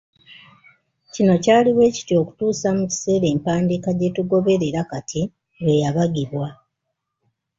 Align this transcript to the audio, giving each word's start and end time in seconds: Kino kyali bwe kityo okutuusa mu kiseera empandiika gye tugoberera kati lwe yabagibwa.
Kino 1.13 1.33
kyali 1.43 1.69
bwe 1.73 1.93
kityo 1.95 2.15
okutuusa 2.23 2.67
mu 2.77 2.85
kiseera 2.91 3.25
empandiika 3.33 3.89
gye 3.99 4.13
tugoberera 4.15 4.81
kati 4.91 5.21
lwe 5.61 5.73
yabagibwa. 5.83 6.47